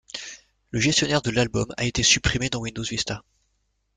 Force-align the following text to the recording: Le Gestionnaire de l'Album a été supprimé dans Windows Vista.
Le 0.71 0.79
Gestionnaire 0.79 1.21
de 1.21 1.29
l'Album 1.29 1.67
a 1.77 1.85
été 1.85 2.01
supprimé 2.01 2.49
dans 2.49 2.61
Windows 2.61 2.81
Vista. 2.81 3.23